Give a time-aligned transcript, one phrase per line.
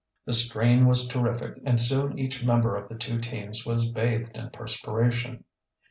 [0.25, 4.49] The strain was terrific and soon each member of the two teams was bathed in
[4.49, 5.43] perspiration.